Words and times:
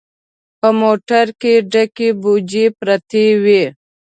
په 0.59 0.69
موټر 0.81 1.25
کې 1.41 1.53
ډکې 1.71 2.09
بوجۍ 2.21 2.65
پرتې 2.79 3.25
وې. 3.43 3.63